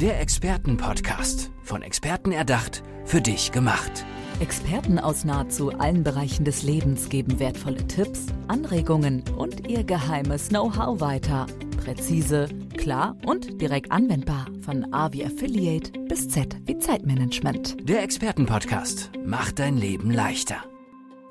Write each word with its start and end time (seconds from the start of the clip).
Der 0.00 0.20
Expertenpodcast. 0.20 1.50
Von 1.62 1.80
Experten 1.80 2.30
erdacht, 2.30 2.82
für 3.06 3.22
dich 3.22 3.50
gemacht. 3.50 4.04
Experten 4.40 4.98
aus 4.98 5.24
nahezu 5.24 5.70
allen 5.70 6.04
Bereichen 6.04 6.44
des 6.44 6.62
Lebens 6.62 7.08
geben 7.08 7.40
wertvolle 7.40 7.86
Tipps, 7.86 8.26
Anregungen 8.46 9.24
und 9.38 9.66
ihr 9.66 9.84
geheimes 9.84 10.50
Know-how 10.50 11.00
weiter. 11.00 11.46
Präzise, 11.82 12.50
klar 12.76 13.16
und 13.24 13.58
direkt 13.62 13.90
anwendbar. 13.90 14.48
Von 14.60 14.92
A 14.92 15.14
wie 15.14 15.24
Affiliate 15.24 15.98
bis 16.00 16.28
Z 16.28 16.54
wie 16.66 16.76
Zeitmanagement. 16.76 17.88
Der 17.88 18.02
Expertenpodcast 18.02 19.12
macht 19.24 19.60
dein 19.60 19.78
Leben 19.78 20.10
leichter. 20.10 20.62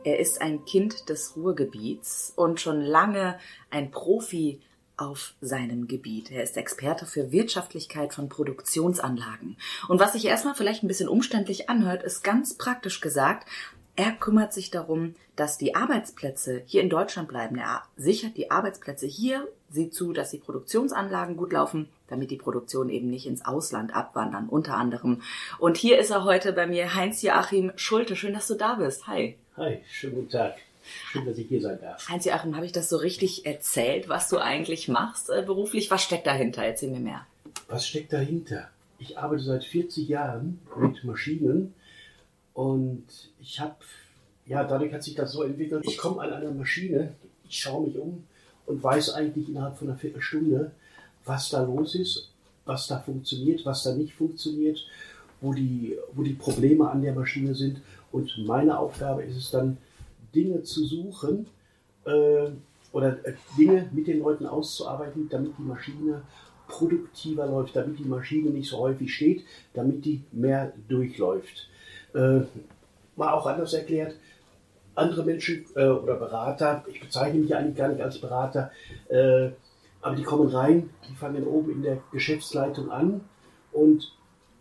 Er 0.04 0.18
ist 0.18 0.42
ein 0.42 0.66
Kind 0.66 1.10
des 1.10 1.36
Ruhrgebiets 1.36 2.34
und 2.36 2.60
schon 2.60 2.82
lange 2.82 3.38
ein 3.70 3.92
Profi 3.92 4.60
auf 4.98 5.34
seinem 5.42 5.88
Gebiet. 5.88 6.32
Er 6.32 6.44
ist 6.44 6.58
Experte 6.58 7.06
für 7.06 7.32
Wirtschaftlichkeit 7.32 8.14
von 8.14 8.30
Produktionsanlagen. 8.30 9.58
Und 9.88 10.00
was 10.00 10.14
sich 10.14 10.26
erstmal 10.26 10.56
vielleicht 10.56 10.84
ein 10.84 10.88
bisschen 10.88 11.10
umständlich 11.10 11.70
anhört, 11.70 12.04
ist 12.04 12.24
ganz 12.24 12.56
praktisch 12.56 13.02
gesagt, 13.02 13.48
er 13.98 14.12
kümmert 14.12 14.54
sich 14.54 14.72
darum, 14.72 15.16
dass 15.36 15.58
die 15.58 15.76
Arbeitsplätze 15.76 16.64
hier 16.66 16.82
in 16.82 16.90
Deutschland 16.90 17.30
bleiben. 17.30 17.58
Er 17.58 17.84
sichert 17.96 18.36
die 18.36 18.52
Arbeitsplätze 18.52 19.08
hier, 19.08 19.48
sieht 19.70 19.94
zu, 19.94 20.12
dass 20.12 20.32
die 20.32 20.38
Produktionsanlagen 20.38 21.38
gut 21.38 21.54
laufen, 21.54 21.88
damit 22.08 22.30
die 22.30 22.38
Produktion 22.38 22.90
eben 22.90 23.10
nicht 23.10 23.26
ins 23.26 23.46
Ausland 23.46 23.96
abwandern, 23.96 24.50
unter 24.50 24.76
anderem. 24.76 25.22
Und 25.60 25.78
hier 25.78 25.98
ist 25.98 26.12
er 26.12 26.26
heute 26.26 26.52
bei 26.52 26.68
mir, 26.68 26.94
Heinz-Joachim 26.94 27.72
Schulte. 27.76 28.16
Schön, 28.16 28.34
dass 28.34 28.48
du 28.48 28.56
da 28.56 28.76
bist. 28.76 29.08
Hi. 29.08 29.38
Hi, 29.56 29.80
schönen 29.90 30.16
guten 30.16 30.30
Tag. 30.30 30.56
Schön, 31.12 31.26
dass 31.26 31.38
ich 31.38 31.48
hier 31.48 31.62
sein 31.62 31.80
darf. 31.82 32.08
Heinz-Joachim, 32.10 32.56
habe 32.56 32.66
ich 32.66 32.72
das 32.72 32.90
so 32.90 32.98
richtig 32.98 33.46
erzählt, 33.46 34.10
was 34.10 34.30
du 34.30 34.38
eigentlich 34.38 34.88
machst 34.88 35.30
äh, 35.30 35.42
beruflich? 35.42 35.90
Was 35.92 36.04
steckt 36.04 36.28
dahinter? 36.28 36.64
Erzähl 36.64 36.92
mir 36.92 37.00
mehr. 37.00 37.26
Was 37.68 37.88
steckt 37.88 38.14
dahinter? 38.14 38.70
Ich 39.00 39.18
arbeite 39.18 39.44
seit 39.44 39.64
40 39.64 40.08
Jahren 40.08 40.60
mit 40.78 41.04
Maschinen 41.04 41.74
und 42.54 43.06
ich 43.42 43.60
habe, 43.60 43.76
ja, 44.46 44.64
dadurch 44.64 44.94
hat 44.94 45.04
sich 45.04 45.16
das 45.16 45.32
so 45.34 45.44
entwickelt. 45.44 45.84
Ich 45.88 45.98
komme 45.98 46.22
an 46.22 46.32
einer 46.32 46.52
Maschine, 46.52 47.14
ich 47.48 47.60
schaue 47.60 47.88
mich 47.88 47.98
um 47.98 48.24
und 48.66 48.82
weiß 48.82 49.14
eigentlich 49.14 49.50
innerhalb 49.50 49.78
von 49.78 49.90
einer 49.90 49.98
Viertelstunde, 49.98 50.72
was 51.26 51.50
da 51.50 51.64
los 51.64 51.96
ist, 51.96 52.30
was 52.66 52.88
da 52.88 53.00
funktioniert, 53.00 53.66
was 53.66 53.84
da 53.84 53.94
nicht 53.94 54.14
funktioniert, 54.14 54.86
wo 55.42 55.54
die, 55.54 55.98
wo 56.14 56.24
die 56.24 56.34
Probleme 56.34 56.90
an 56.90 57.02
der 57.02 57.14
Maschine 57.14 57.54
sind. 57.54 57.82
Und 58.12 58.32
meine 58.46 58.78
Aufgabe 58.78 59.24
ist 59.24 59.36
es 59.36 59.52
dann, 59.52 59.78
Dinge 60.36 60.64
zu 60.64 60.86
suchen 60.86 61.48
äh, 62.06 62.50
oder 62.92 63.18
Dinge 63.58 63.90
mit 63.92 64.08
den 64.08 64.20
Leuten 64.20 64.46
auszuarbeiten, 64.46 65.28
damit 65.30 65.54
die 65.58 65.64
Maschine 65.64 66.22
produktiver 66.68 67.46
läuft, 67.46 67.76
damit 67.76 68.00
die 68.00 68.06
Maschine 68.06 68.50
nicht 68.50 68.70
so 68.70 68.80
häufig 68.80 69.14
steht, 69.14 69.44
damit 69.74 70.06
die 70.06 70.24
mehr 70.32 70.74
durchläuft. 70.88 71.68
Äh, 72.14 72.42
mal 73.16 73.34
auch 73.34 73.46
anders 73.46 73.74
erklärt, 73.74 74.16
andere 74.96 75.24
Menschen 75.24 75.66
äh, 75.76 75.88
oder 75.88 76.16
Berater, 76.16 76.84
ich 76.88 77.02
bezeichne 77.02 77.40
mich 77.40 77.56
eigentlich 77.56 77.76
gar 77.76 77.90
nicht 77.90 78.02
als 78.02 78.20
Berater, 78.20 78.72
äh, 79.10 79.50
aber 80.02 80.16
die 80.16 80.24
kommen 80.24 80.50
rein, 80.50 80.90
die 81.10 81.16
fangen 81.16 81.46
oben 81.46 81.72
in 81.72 81.82
der 81.82 81.98
Geschäftsleitung 82.12 82.92
an 82.92 83.22
und 83.72 84.14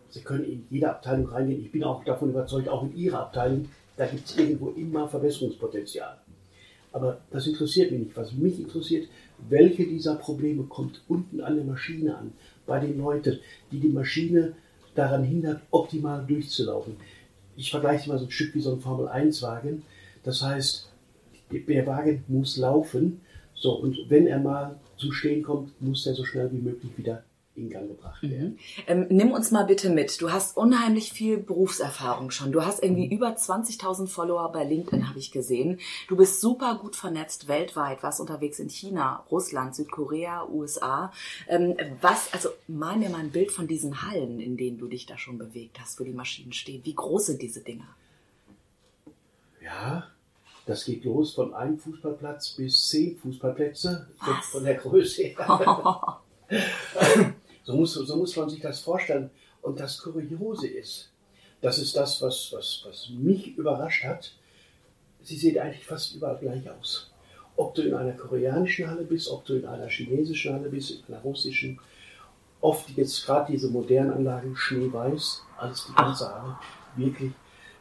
sie 0.09 0.23
können 0.23 0.45
in 0.45 0.67
jede 0.71 0.91
Abteilung 0.91 1.29
reingehen. 1.29 1.61
Ich 1.65 1.71
bin 1.71 1.85
auch 1.85 2.05
davon 2.05 2.31
überzeugt, 2.31 2.69
auch 2.69 2.83
in 2.83 2.97
ihrer 2.97 3.21
Abteilung, 3.21 3.69
da 3.97 4.07
gibt 4.07 4.27
es 4.27 4.37
irgendwo 4.37 4.71
immer 4.71 5.09
Verbesserungspotenzial. 5.09 6.19
Aber 6.93 7.21
das 7.31 7.47
interessiert 7.47 7.91
mich 7.91 8.01
nicht. 8.01 8.17
Was 8.17 8.33
mich 8.33 8.61
interessiert, 8.61 9.09
welche 9.49 9.85
dieser 9.87 10.15
Probleme 10.15 10.65
kommt 10.65 11.03
unten 11.09 11.41
an 11.41 11.57
der 11.57 11.65
Maschine 11.65 12.17
an, 12.17 12.33
bei 12.67 12.79
den 12.79 12.99
Leuten, 12.99 13.41
die 13.73 13.81
die 13.81 13.89
Maschine 13.89 14.55
daran 14.95 15.25
hindert, 15.25 15.61
optimal 15.71 16.25
durchzulaufen. 16.25 16.97
Ich 17.57 17.71
vergleiche 17.71 18.09
mal 18.09 18.19
so 18.19 18.27
ein 18.27 18.31
Stück 18.31 18.55
wie 18.55 18.61
so 18.61 18.73
ein 18.73 18.81
Formel-1-Wagen. 18.81 19.83
Das 20.23 20.43
heißt, 20.43 20.89
der 21.51 21.87
Wagen 21.87 22.25
muss 22.29 22.57
laufen. 22.57 23.21
So, 23.55 23.73
und 23.73 23.97
wenn 24.09 24.27
er 24.27 24.39
mal 24.39 24.79
zum 24.97 25.13
Stehen 25.13 25.43
kommt, 25.43 25.81
muss 25.81 26.07
er 26.07 26.15
so 26.15 26.25
schnell 26.25 26.51
wie 26.53 26.59
möglich 26.59 26.93
wieder 26.97 27.25
in 27.57 27.71
Gang 27.71 27.89
gebracht 27.89 28.23
werden. 28.23 28.51
Mhm. 28.51 28.59
Ähm, 28.87 29.07
nimm 29.11 29.31
uns 29.31 29.51
mal 29.51 29.65
bitte 29.65 29.91
mit. 29.91 30.21
Du 30.21 30.33
hast 30.33 30.57
unheimlich 30.57 31.13
viel 31.13 31.39
Berufserfahrung 31.39 32.31
schon. 32.31 32.53
Du 32.53 32.65
hast 32.65 32.83
irgendwie 32.83 33.07
mhm. 33.07 33.13
über 33.13 33.29
20.000 33.29 34.09
Follower 34.09 34.51
bei 34.51 34.65
LinkedIn, 34.65 35.09
habe 35.09 35.19
ich 35.19 35.31
gesehen. 35.31 35.79
Du 36.09 36.17
bist 36.17 36.41
super 36.41 36.79
gut 36.81 36.97
vernetzt 36.97 37.47
weltweit, 37.47 38.03
warst 38.03 38.21
unterwegs 38.21 38.59
in 38.59 38.69
China, 38.69 39.25
Russland, 39.31 39.75
Südkorea, 39.75 40.49
USA. 40.49 41.13
Ähm, 41.49 41.77
was, 42.01 42.33
also 42.33 42.49
mal 42.67 42.97
mir 42.97 43.11
mal 43.11 43.21
ein 43.21 43.31
Bild 43.31 43.53
von 43.53 43.69
diesen 43.69 44.03
Hallen, 44.03 44.41
in 44.41 44.57
denen 44.57 44.79
du 44.79 44.89
dich 44.89 45.07
da 45.07 45.17
schon 45.17 45.39
bewegt 45.39 45.81
hast, 45.81 45.99
wo 46.01 46.05
die 46.05 46.13
Maschinen 46.13 46.53
stehen. 46.53 46.85
Wie 46.85 46.95
groß 46.95 47.27
sind 47.27 47.43
diese 47.43 47.61
Dinger? 47.61 47.89
Ja, 49.63 50.09
das 50.67 50.85
geht 50.85 51.05
los 51.05 51.35
von 51.35 51.55
einem 51.55 51.79
Fußballplatz 51.79 52.51
bis 52.51 52.89
zehn 52.89 53.17
Fußballplätze 53.17 54.09
Was? 54.19 54.47
von 54.47 54.65
der 54.65 54.75
Größe 54.75 55.23
her. 55.23 56.21
So 57.65 57.75
muss, 57.75 57.95
so 57.95 58.17
muss 58.17 58.37
man 58.37 58.49
sich 58.49 58.61
das 58.61 58.81
vorstellen. 58.81 59.31
Und 59.63 59.81
das 59.81 59.99
Kuriose 59.99 60.69
ist, 60.69 61.11
das 61.63 61.79
ist 61.79 61.97
das, 61.97 62.21
was, 62.21 62.53
was, 62.53 62.85
was 62.87 63.09
mich 63.09 63.57
überrascht 63.57 64.05
hat. 64.05 64.33
Sie 65.23 65.37
sehen 65.37 65.59
eigentlich 65.59 65.87
fast 65.87 66.15
überall 66.15 66.37
gleich 66.37 66.69
aus. 66.71 67.11
Ob 67.57 67.75
du 67.75 67.83
in 67.83 67.95
einer 67.95 68.13
koreanischen 68.13 68.89
Halle 68.89 69.05
bist, 69.05 69.31
ob 69.31 69.47
du 69.47 69.55
in 69.55 69.65
einer 69.65 69.89
chinesischen 69.89 70.53
Halle 70.53 70.69
bist, 70.69 70.91
in 70.91 71.15
einer 71.15 71.23
russischen, 71.23 71.81
oft 72.61 72.91
jetzt 72.91 73.25
gerade 73.25 73.53
diese 73.53 73.69
modernen 73.69 74.13
Anlagen 74.13 74.55
schneeweiß, 74.55 75.43
alles 75.57 75.87
die 75.87 75.95
ganze 75.95 76.29
Halle, 76.29 76.59
wirklich. 76.97 77.33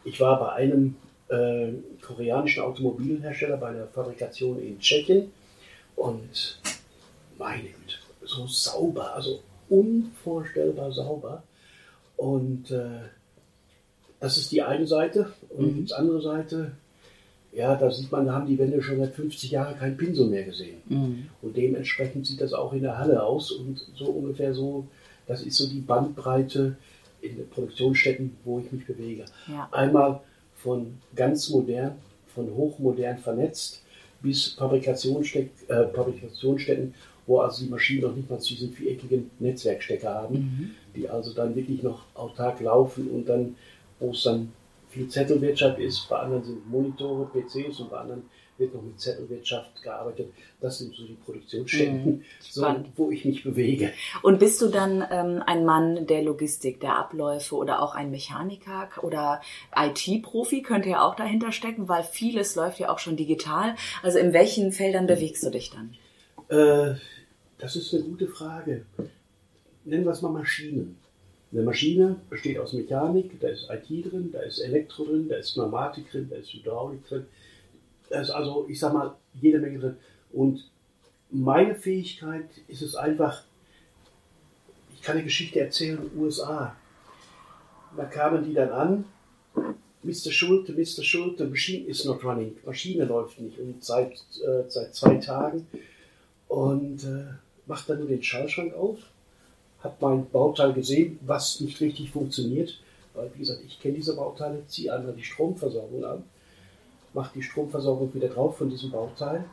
Ich 0.05 0.19
war 0.21 0.39
bei 0.39 0.51
einem 0.53 0.95
äh, 1.27 1.73
koreanischen 2.01 2.63
Automobilhersteller 2.63 3.57
bei 3.57 3.73
der 3.73 3.87
Fabrikation 3.87 4.61
in 4.61 4.79
Tschechien 4.79 5.31
und 5.95 6.59
meine 7.37 7.63
Güte, 7.63 7.95
so 8.23 8.47
sauber, 8.47 9.13
also 9.13 9.41
unvorstellbar 9.73 10.91
sauber. 10.91 11.43
Und 12.15 12.71
äh, 12.71 12.99
das 14.19 14.37
ist 14.37 14.51
die 14.51 14.61
eine 14.61 14.85
Seite. 14.85 15.33
Und 15.49 15.77
mhm. 15.77 15.85
die 15.85 15.93
andere 15.93 16.21
Seite, 16.21 16.71
ja, 17.51 17.75
da 17.75 17.89
sieht 17.91 18.11
man, 18.11 18.25
da 18.25 18.33
haben 18.33 18.47
die 18.47 18.57
Wände 18.57 18.81
schon 18.81 18.99
seit 18.99 19.15
50 19.15 19.51
Jahren 19.51 19.77
kein 19.77 19.97
Pinsel 19.97 20.27
mehr 20.27 20.43
gesehen. 20.43 20.77
Mhm. 20.87 21.29
Und 21.41 21.57
dementsprechend 21.57 22.27
sieht 22.27 22.41
das 22.41 22.53
auch 22.53 22.73
in 22.73 22.83
der 22.83 22.97
Halle 22.97 23.23
aus. 23.23 23.51
Und 23.51 23.83
so 23.95 24.05
ungefähr 24.05 24.53
so, 24.53 24.87
das 25.27 25.41
ist 25.43 25.57
so 25.57 25.67
die 25.67 25.81
Bandbreite 25.81 26.77
in 27.21 27.37
den 27.37 27.49
Produktionsstätten, 27.49 28.37
wo 28.43 28.59
ich 28.59 28.71
mich 28.71 28.85
bewege. 28.85 29.25
Ja. 29.47 29.67
Einmal 29.71 30.21
von 30.55 30.99
ganz 31.15 31.49
modern, 31.49 31.93
von 32.27 32.53
hochmodern 32.53 33.17
vernetzt 33.17 33.81
bis 34.21 34.49
Fabrikationsstätten, 34.49 35.69
äh, 35.69 35.87
Fabrikationsstätten 35.89 36.93
wo 37.25 37.39
also 37.39 37.63
die 37.63 37.69
Maschinen 37.69 38.01
noch 38.01 38.15
nicht 38.15 38.29
mal 38.29 38.37
diesen 38.37 38.73
viereckigen 38.73 39.31
Netzwerkstecker 39.39 40.13
haben, 40.13 40.35
mhm. 40.35 40.71
die 40.95 41.07
also 41.09 41.33
dann 41.33 41.55
wirklich 41.55 41.83
noch 41.83 42.03
autark 42.15 42.59
laufen 42.59 43.09
und 43.09 43.27
dann, 43.27 43.55
wo 43.99 44.11
es 44.11 44.23
dann 44.23 44.51
viel 44.89 45.07
Zettelwirtschaft 45.07 45.79
ist, 45.79 46.07
bei 46.09 46.17
anderen 46.19 46.43
sind 46.43 46.69
Monitore, 46.69 47.25
PCs 47.25 47.79
und 47.79 47.89
bei 47.89 47.97
anderen 47.97 48.23
wird 48.57 48.75
noch 48.75 48.83
mit 48.83 48.99
Zettelwirtschaft 48.99 49.81
gearbeitet. 49.81 50.31
Das 50.61 50.77
sind 50.77 50.93
so 50.93 51.05
die 51.05 51.15
Produktionsstätten, 51.15 52.05
mhm. 52.05 52.23
so, 52.39 52.65
wo 52.95 53.09
ich 53.09 53.25
mich 53.25 53.43
bewege. 53.43 53.91
Und 54.21 54.39
bist 54.39 54.61
du 54.61 54.67
dann 54.67 55.03
ähm, 55.09 55.41
ein 55.45 55.65
Mann 55.65 56.05
der 56.05 56.21
Logistik, 56.21 56.79
der 56.79 56.95
Abläufe 56.97 57.55
oder 57.55 57.81
auch 57.81 57.95
ein 57.95 58.11
Mechaniker 58.11 58.89
oder 59.01 59.41
IT-Profi 59.75 60.61
könnte 60.61 60.89
ja 60.89 61.01
auch 61.01 61.15
dahinter 61.15 61.51
stecken, 61.51 61.89
weil 61.89 62.03
vieles 62.03 62.55
läuft 62.55 62.79
ja 62.79 62.89
auch 62.89 62.99
schon 62.99 63.17
digital. 63.17 63.75
Also 64.03 64.19
in 64.19 64.33
welchen 64.33 64.71
Feldern 64.71 65.07
bewegst 65.07 65.43
du 65.43 65.49
dich 65.49 65.71
dann? 65.71 65.95
Äh, 66.53 66.95
das 67.57 67.75
ist 67.75 67.93
eine 67.93 68.03
gute 68.03 68.27
Frage. 68.27 68.85
Nennen 69.85 70.05
wir 70.05 70.11
es 70.11 70.21
mal 70.21 70.29
Maschinen. 70.29 70.97
Eine 71.51 71.63
Maschine 71.63 72.19
besteht 72.29 72.59
aus 72.59 72.73
Mechanik, 72.73 73.39
da 73.39 73.47
ist 73.47 73.69
IT 73.69 74.11
drin, 74.11 74.31
da 74.31 74.41
ist 74.41 74.59
Elektro 74.59 75.05
drin, 75.05 75.27
da 75.29 75.37
ist 75.37 75.53
Pneumatik 75.53 76.11
drin, 76.11 76.27
da 76.29 76.35
ist 76.35 76.53
Hydraulik 76.53 77.07
drin. 77.07 77.25
Da 78.09 78.21
ist 78.21 78.29
also, 78.29 78.67
ich 78.69 78.79
sag 78.79 78.93
mal, 78.93 79.15
jede 79.41 79.59
Menge 79.59 79.79
drin. 79.79 79.97
Und 80.31 80.69
meine 81.31 81.75
Fähigkeit 81.75 82.49
ist 82.67 82.81
es 82.81 82.95
einfach, 82.95 83.43
ich 84.93 85.01
kann 85.01 85.15
eine 85.15 85.23
Geschichte 85.23 85.59
erzählen 85.59 85.99
USA. 86.15 86.75
Da 87.97 88.05
kamen 88.05 88.43
die 88.43 88.53
dann 88.53 88.69
an, 88.69 89.05
Mr. 90.03 90.31
Schulte, 90.31 90.73
Mr. 90.73 91.03
Schulte, 91.03 91.45
Machine 91.45 91.87
is 91.87 92.05
not 92.05 92.23
running. 92.23 92.57
Maschine 92.65 93.05
läuft 93.05 93.39
nicht. 93.39 93.57
Und 93.57 93.83
seit, 93.83 94.13
äh, 94.45 94.63
seit 94.67 94.93
zwei 94.93 95.15
Tagen 95.15 95.67
und 96.53 97.03
äh, 97.03 97.33
macht 97.65 97.89
dann 97.89 97.97
nur 97.97 98.07
den 98.07 98.21
Schallschrank 98.21 98.75
auf, 98.75 98.99
hat 99.79 99.99
mein 99.99 100.29
Bauteil 100.29 100.71
gesehen, 100.73 101.17
was 101.25 101.59
nicht 101.61 101.81
richtig 101.81 102.11
funktioniert, 102.11 102.79
weil 103.15 103.31
wie 103.33 103.39
gesagt, 103.39 103.61
ich 103.65 103.79
kenne 103.79 103.95
diese 103.95 104.15
Bauteile, 104.15 104.63
ziehe 104.67 104.93
einmal 104.93 105.15
die 105.15 105.23
Stromversorgung 105.23 106.05
an, 106.05 106.23
mache 107.15 107.31
die 107.33 107.41
Stromversorgung 107.41 108.13
wieder 108.13 108.27
drauf 108.27 108.59
von 108.59 108.69
diesem 108.69 108.91
Bauteil, 108.91 109.45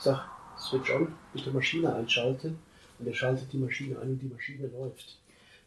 sage, 0.00 0.22
Switch 0.58 0.92
on, 0.92 1.14
bitte 1.32 1.52
Maschine 1.52 1.94
einschalten 1.94 2.58
und 2.98 3.06
er 3.06 3.14
schaltet 3.14 3.52
die 3.52 3.58
Maschine 3.58 4.00
ein 4.00 4.10
und 4.10 4.18
die 4.18 4.26
Maschine 4.26 4.66
läuft. 4.66 5.18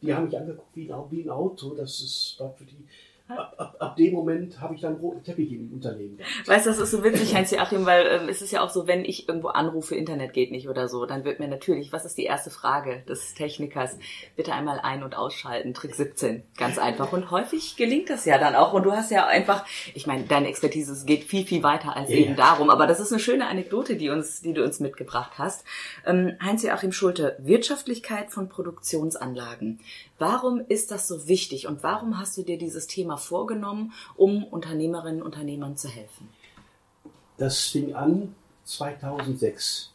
die 0.01 0.13
haben 0.13 0.25
mich 0.25 0.37
angeguckt 0.37 0.75
wie 0.75 0.91
ein, 0.91 1.29
Auto. 1.29 1.75
Das 1.75 2.01
ist, 2.01 2.35
für 2.37 2.65
die 2.65 2.83
ab, 3.27 3.95
dem 3.97 4.13
Moment 4.13 4.59
habe 4.62 4.75
ich 4.75 4.81
dann 4.81 4.95
roten 4.95 5.24
Teppich 5.24 5.51
im 5.51 5.74
Unternehmen 5.74 6.18
gehabt. 6.18 6.47
Weißt 6.47 6.65
du, 6.65 6.69
das 6.69 6.79
ist 6.79 6.91
so 6.91 7.03
witzig, 7.03 7.35
Heinz-Joachim, 7.35 7.85
weil 7.85 8.07
ähm, 8.07 8.29
es 8.29 8.41
ist 8.41 8.51
ja 8.51 8.62
auch 8.62 8.69
so, 8.69 8.88
wenn 8.88 9.03
ich 9.03 9.27
irgendwo 9.27 9.50
anrufe, 9.50 9.95
Internet 9.95 10.33
geht 10.33 10.51
nicht 10.51 10.69
oder 10.69 10.88
so, 10.88 11.06
dann 11.06 11.25
wird 11.25 11.39
mir 11.39 11.47
natürlich, 11.47 11.91
was 11.91 12.06
ist 12.06 12.18
die 12.18 12.24
erste 12.24 12.50
Frage 12.50 13.03
des 13.07 13.33
Technikers? 13.33 13.97
Bitte 14.35 14.53
einmal 14.53 14.79
ein- 14.79 15.03
und 15.03 15.15
ausschalten, 15.15 15.74
Trick 15.74 15.95
17. 15.95 16.44
Ganz 16.57 16.77
einfach. 16.77 17.12
Und 17.12 17.31
häufig 17.31 17.75
gelingt 17.75 18.09
das 18.09 18.25
ja 18.25 18.38
dann 18.38 18.56
auch. 18.56 18.74
Und 18.74 18.83
du 18.83 18.91
hast 18.91 19.12
ja 19.12 19.25
einfach, 19.27 19.65
ich 19.94 20.07
meine, 20.07 20.23
deine 20.23 20.47
Expertise 20.47 21.06
geht 21.06 21.23
viel, 21.23 21.45
viel 21.45 21.63
weiter 21.63 21.95
als 21.95 22.09
ja, 22.09 22.18
eben 22.18 22.35
darum. 22.35 22.69
Aber 22.69 22.88
das 22.88 23.00
ist 23.00 23.12
eine 23.12 23.19
schöne 23.19 23.47
Anekdote, 23.47 23.95
die 23.95 24.09
uns, 24.09 24.41
die 24.41 24.53
du 24.53 24.63
uns 24.63 24.80
mitgebracht 24.80 25.33
hast. 25.38 25.65
Ähm, 26.06 26.33
Heinz-Joachim 26.41 26.91
Schulte, 26.91 27.35
Wirtschaftlichkeit 27.39 28.31
von 28.31 28.50
Produktionsanlagen. 28.50 29.80
Warum 30.19 30.61
ist 30.67 30.91
das 30.91 31.07
so 31.07 31.27
wichtig 31.27 31.67
und 31.67 31.83
warum 31.83 32.17
hast 32.19 32.37
du 32.37 32.43
dir 32.43 32.57
dieses 32.57 32.87
Thema 32.87 33.17
vorgenommen, 33.17 33.93
um 34.15 34.43
Unternehmerinnen 34.43 35.21
und 35.21 35.27
Unternehmern 35.27 35.77
zu 35.77 35.89
helfen? 35.89 36.29
Das 37.37 37.67
fing 37.67 37.93
an 37.93 38.33
2006. 38.65 39.91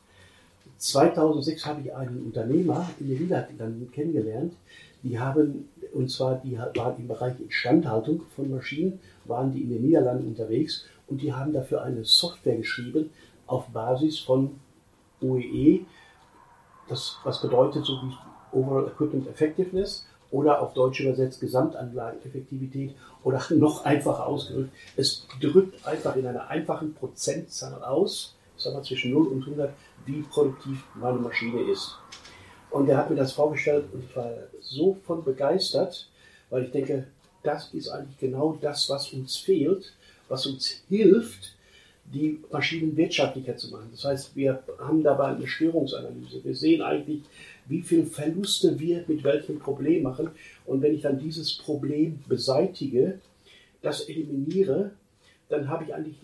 2006 0.78 1.66
habe 1.66 1.80
ich 1.80 1.94
einen 1.94 2.22
Unternehmer 2.24 2.88
in 3.00 3.08
der 3.08 3.18
Villa 3.18 3.48
dann 3.58 3.88
kennengelernt. 3.92 4.54
Die 5.02 5.18
haben, 5.18 5.68
und 5.92 6.08
zwar, 6.08 6.36
die 6.36 6.56
waren 6.56 6.96
im 6.98 7.08
Bereich 7.08 7.40
Instandhaltung 7.40 8.22
von 8.36 8.48
Maschinen, 8.50 9.00
waren 9.24 9.52
die 9.52 9.62
in 9.62 9.70
den 9.70 9.82
Niederlanden 9.82 10.28
unterwegs 10.28 10.84
und 11.08 11.20
die 11.20 11.32
haben 11.32 11.52
dafür 11.52 11.82
eine 11.82 12.04
Software 12.04 12.56
geschrieben 12.56 13.10
auf 13.48 13.66
Basis 13.68 14.20
von 14.20 14.60
OEE, 15.20 15.84
das, 16.88 17.16
was 17.24 17.40
bedeutet 17.40 17.84
so 17.84 17.94
wie 18.02 18.12
Overall 18.52 18.86
Equipment 18.86 19.26
Effectiveness 19.28 20.06
oder 20.32 20.60
auf 20.60 20.72
Deutsch 20.74 21.00
übersetzt 21.00 21.40
Gesamtanlageneffektivität 21.40 22.96
oder 23.22 23.40
noch 23.50 23.84
einfacher 23.84 24.26
ausgedrückt. 24.26 24.70
Es 24.96 25.26
drückt 25.40 25.86
einfach 25.86 26.16
in 26.16 26.26
einer 26.26 26.48
einfachen 26.48 26.94
Prozentzahl 26.94 27.84
aus, 27.84 28.34
sagen 28.56 28.76
wir 28.76 28.82
zwischen 28.82 29.12
0 29.12 29.28
und 29.28 29.42
100, 29.42 29.72
wie 30.06 30.22
produktiv 30.22 30.82
meine 30.94 31.18
Maschine 31.18 31.60
ist. 31.70 31.96
Und 32.70 32.88
er 32.88 32.96
hat 32.96 33.10
mir 33.10 33.16
das 33.16 33.32
vorgestellt 33.32 33.84
und 33.92 34.04
ich 34.04 34.16
war 34.16 34.32
so 34.60 34.96
von 35.04 35.22
begeistert, 35.22 36.08
weil 36.50 36.64
ich 36.64 36.70
denke, 36.70 37.06
das 37.42 37.72
ist 37.74 37.88
eigentlich 37.88 38.18
genau 38.18 38.58
das, 38.60 38.88
was 38.88 39.12
uns 39.12 39.36
fehlt, 39.36 39.92
was 40.28 40.46
uns 40.46 40.82
hilft, 40.88 41.54
die 42.04 42.40
Maschinen 42.50 42.96
wirtschaftlicher 42.96 43.56
zu 43.56 43.70
machen. 43.70 43.88
Das 43.92 44.04
heißt, 44.04 44.36
wir 44.36 44.62
haben 44.78 45.02
dabei 45.02 45.28
eine 45.28 45.46
Störungsanalyse. 45.46 46.42
Wir 46.42 46.54
sehen 46.54 46.82
eigentlich, 46.82 47.22
wie 47.66 47.82
viel 47.82 48.04
Verluste 48.04 48.78
wir 48.78 49.04
mit 49.06 49.24
welchem 49.24 49.58
Problem 49.58 50.02
machen. 50.02 50.30
Und 50.66 50.82
wenn 50.82 50.94
ich 50.94 51.02
dann 51.02 51.18
dieses 51.18 51.56
Problem 51.56 52.22
beseitige, 52.28 53.20
das 53.82 54.08
eliminiere, 54.08 54.92
dann 55.48 55.68
habe 55.68 55.84
ich 55.84 55.94
eigentlich 55.94 56.18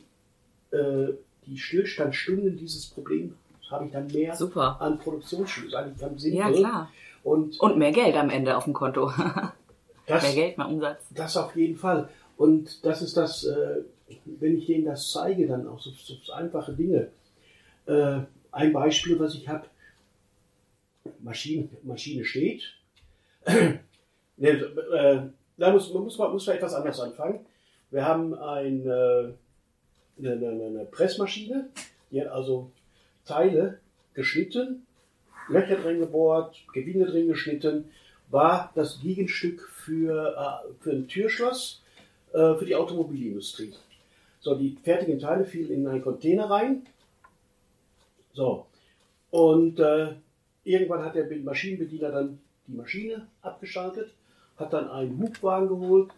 äh, 0.71 1.13
die 1.47 1.59
Stillstandsstunden 1.59 2.57
dieses 2.57 2.87
Problems 2.87 3.33
habe 3.71 3.87
ich 3.87 3.93
dann 3.93 4.07
mehr 4.09 4.35
Super. 4.35 4.81
an 4.81 4.99
Produktionsstunden. 4.99 5.75
Eigentlich 5.75 5.99
ganz 5.99 6.23
simpel. 6.23 6.39
Ja, 6.39 6.51
klar. 6.51 6.91
Und, 7.23 7.61
und 7.61 7.79
mehr 7.79 7.93
Geld 7.93 8.17
am 8.17 8.31
Ende 8.31 8.57
auf 8.57 8.65
dem 8.65 8.73
Konto. 8.73 9.13
das, 10.07 10.23
mehr 10.23 10.35
Geld, 10.35 10.59
mehr 10.59 10.69
Umsatz. 10.69 11.07
Das 11.15 11.37
auf 11.37 11.55
jeden 11.57 11.77
Fall. 11.77 12.09
Und 12.37 12.85
das 12.85 13.03
ist 13.03 13.17
das, 13.17 13.45
äh, 13.45 13.83
wenn 14.25 14.57
ich 14.57 14.67
denen 14.67 14.87
das 14.87 15.11
zeige, 15.11 15.47
dann 15.47 15.67
auch 15.67 15.81
so, 15.81 15.91
so 15.91 16.33
einfache 16.33 16.73
Dinge. 16.73 17.09
Äh, 17.87 18.21
ein 18.53 18.73
Beispiel, 18.73 19.19
was 19.19 19.35
ich 19.35 19.49
habe, 19.49 19.67
Maschine, 21.21 21.69
Maschine 21.83 22.25
steht. 22.25 22.63
ne, 23.47 24.49
äh, 24.49 25.21
da 25.57 25.73
muss, 25.73 25.93
man, 25.93 26.03
muss 26.05 26.19
man 26.19 26.57
etwas 26.57 26.75
anders 26.75 27.01
anfangen. 27.01 27.45
Wir 27.91 28.05
haben 28.05 28.33
äh, 28.33 28.37
eine, 28.37 29.33
eine, 30.19 30.65
eine 30.67 30.85
Pressmaschine, 30.91 31.69
die 32.11 32.21
hat 32.21 32.29
also 32.29 32.71
Teile 33.25 33.81
geschnitten, 34.15 34.87
Löcher 35.49 35.77
drin 35.77 36.01
gebohrt, 36.01 36.57
Gewinde 36.73 37.07
drin 37.07 37.29
geschnitten, 37.29 37.91
war 38.31 38.73
das 38.75 39.01
Gegenstück 39.01 39.69
für, 39.69 40.37
äh, 40.37 40.73
für 40.83 40.91
ein 40.91 41.09
Türschloss 41.09 41.83
äh, 42.33 42.55
für 42.55 42.65
die 42.65 42.77
Automobilindustrie. 42.77 43.75
So, 44.41 44.55
die 44.55 44.77
fertigen 44.83 45.19
Teile 45.19 45.45
fielen 45.45 45.73
in 45.73 45.87
einen 45.87 46.03
Container 46.03 46.51
rein. 46.51 46.87
So, 48.35 48.67
und 49.31 49.81
äh, 49.81 50.15
Irgendwann 50.69 51.03
hat 51.03 51.15
der 51.15 51.27
Maschinenbediener 51.39 52.11
dann 52.11 52.41
die 52.67 52.77
Maschine 52.77 53.27
abgeschaltet, 53.41 54.13
hat 54.59 54.71
dann 54.75 54.91
einen 54.91 55.19
Hubwagen 55.19 55.67
geholt 55.67 56.11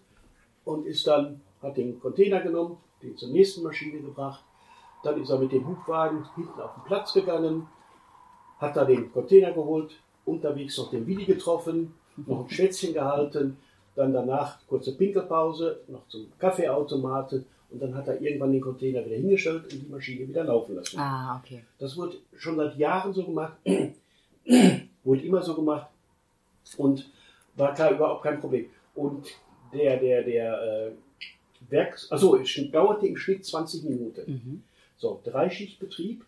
und 0.64 0.86
ist 0.86 1.06
dann, 1.06 1.40
hat 1.62 1.76
den 1.76 2.00
Container 2.00 2.40
genommen, 2.40 2.78
den 3.00 3.16
zur 3.16 3.28
nächsten 3.28 3.62
Maschine 3.62 4.00
gebracht. 4.00 4.42
Dann 5.04 5.22
ist 5.22 5.30
er 5.30 5.38
mit 5.38 5.52
dem 5.52 5.68
Hubwagen 5.68 6.26
hinten 6.34 6.60
auf 6.60 6.74
den 6.74 6.82
Platz 6.82 7.12
gegangen, 7.12 7.68
hat 8.58 8.76
da 8.76 8.84
den 8.84 9.12
Container 9.12 9.52
geholt, 9.52 9.92
unterwegs 10.24 10.76
noch 10.78 10.90
den 10.90 11.06
Willi 11.06 11.26
getroffen, 11.26 11.94
noch 12.16 12.40
ein 12.40 12.50
Schwätzchen 12.50 12.92
gehalten, 12.92 13.56
dann 13.94 14.12
danach 14.12 14.58
kurze 14.66 14.96
Pinkelpause, 14.96 15.82
noch 15.86 16.08
zum 16.08 16.26
Kaffeeautomaten 16.40 17.46
und 17.70 17.80
dann 17.80 17.94
hat 17.94 18.08
er 18.08 18.20
irgendwann 18.20 18.50
den 18.50 18.60
Container 18.60 19.04
wieder 19.06 19.14
hingestellt 19.14 19.72
und 19.72 19.80
die 19.80 19.88
Maschine 19.88 20.26
wieder 20.26 20.42
laufen 20.42 20.74
lassen. 20.74 20.98
Ah, 20.98 21.40
okay. 21.40 21.62
Das 21.78 21.96
wurde 21.96 22.16
schon 22.36 22.56
seit 22.56 22.76
Jahren 22.76 23.12
so 23.12 23.24
gemacht. 23.24 23.52
Wurde 25.04 25.22
immer 25.22 25.42
so 25.42 25.54
gemacht 25.54 25.88
und 26.76 27.10
war 27.56 27.74
klar 27.74 27.92
überhaupt 27.92 28.22
kein 28.22 28.40
Problem. 28.40 28.66
Und 28.94 29.26
der, 29.72 29.98
der, 29.98 30.22
der 30.22 30.62
äh, 30.62 30.90
Werks, 31.70 32.10
also 32.10 32.36
es 32.36 32.50
dauerte 32.70 33.06
im 33.06 33.16
Schnitt 33.16 33.44
20 33.44 33.84
Minuten. 33.84 34.30
Mhm. 34.30 34.62
So, 34.96 35.20
Dreischichtbetrieb, 35.24 36.24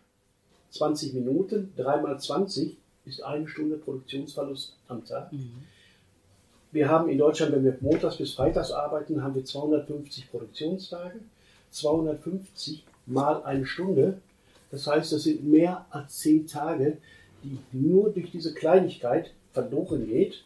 20 0.71 1.13
Minuten, 1.13 1.73
3 1.75 2.01
mal 2.01 2.19
20 2.19 2.77
ist 3.05 3.23
eine 3.23 3.47
Stunde 3.47 3.77
Produktionsverlust 3.77 4.75
am 4.87 5.05
Tag. 5.05 5.31
Mhm. 5.31 5.63
Wir 6.71 6.89
haben 6.89 7.09
in 7.09 7.19
Deutschland, 7.19 7.51
wenn 7.51 7.63
wir 7.63 7.77
montags 7.81 8.17
bis 8.17 8.33
freitags 8.33 8.71
arbeiten, 8.71 9.21
haben 9.21 9.35
wir 9.35 9.45
250 9.45 10.31
Produktionstage, 10.31 11.19
250 11.69 12.83
mal 13.05 13.43
eine 13.43 13.65
Stunde. 13.65 14.19
Das 14.71 14.87
heißt, 14.87 15.13
das 15.13 15.23
sind 15.23 15.43
mehr 15.43 15.85
als 15.91 16.17
10 16.19 16.47
Tage, 16.47 16.97
die 17.43 17.59
nur 17.71 18.09
durch 18.09 18.31
diese 18.31 18.53
Kleinigkeit 18.53 19.31
verloren 19.53 20.07
geht, 20.07 20.43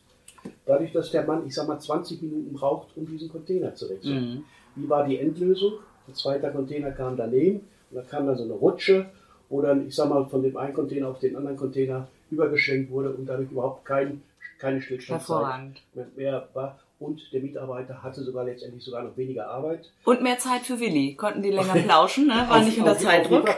dadurch, 0.66 0.92
dass 0.92 1.12
der 1.12 1.26
Mann, 1.26 1.46
ich 1.46 1.54
sag 1.54 1.68
mal, 1.68 1.80
20 1.80 2.22
Minuten 2.22 2.54
braucht, 2.54 2.96
um 2.96 3.06
diesen 3.06 3.30
Container 3.30 3.74
zu 3.76 3.90
wechseln. 3.90 4.30
Mhm. 4.36 4.44
Wie 4.76 4.90
war 4.90 5.08
die 5.08 5.18
Endlösung? 5.18 5.74
Ein 6.08 6.14
zweiter 6.14 6.52
Container 6.52 6.92
kam 6.92 7.18
daneben 7.18 7.62
und 7.92 7.98
da 7.98 8.02
kam 8.02 8.28
dann 8.28 8.38
so 8.38 8.44
eine 8.44 8.54
Rutsche, 8.54 9.08
wo 9.50 9.62
dann, 9.62 9.88
ich 9.88 9.96
sag 9.96 10.10
mal, 10.10 10.26
von 10.26 10.44
dem 10.44 10.56
einen 10.58 10.74
Container 10.74 11.10
auf 11.10 11.20
den 11.20 11.36
anderen 11.36 11.58
Container 11.58 12.08
übergeschenkt 12.32 12.92
wurde 12.92 13.12
und 13.12 13.26
dadurch 13.26 13.52
überhaupt 13.52 13.86
kein, 13.86 14.22
keine 14.60 14.82
Stillstandzeit 14.82 15.82
mehr 16.16 16.48
war 16.54 16.80
und 17.00 17.22
der 17.32 17.42
Mitarbeiter 17.42 18.02
hatte 18.02 18.24
sogar 18.24 18.46
letztendlich 18.46 18.84
sogar 18.84 19.04
noch 19.04 19.16
weniger 19.16 19.48
Arbeit. 19.48 19.92
Und 20.04 20.22
mehr 20.22 20.40
Zeit 20.40 20.62
für 20.62 20.80
Willi. 20.80 21.16
Konnten 21.16 21.44
die 21.44 21.52
länger 21.52 21.76
plauschen, 21.76 22.28
ne? 22.28 22.46
war 22.48 22.62
nicht 22.64 22.78
unter 22.80 22.98
Zeitdruck. 22.98 23.50